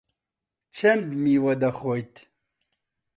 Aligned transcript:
چەند 0.75 1.05
میوە 1.23 1.53
دەخۆیت؟ 1.61 2.13